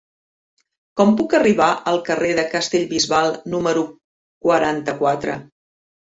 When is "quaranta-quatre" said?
4.47-5.37